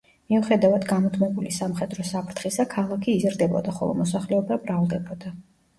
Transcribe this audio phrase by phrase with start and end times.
[0.33, 5.39] მიუხედავად გამუდმებული სამხედრო საფრთხისა, ქალაქი იზრდებოდა, ხოლო მოსახლეობა მრავლდებოდა.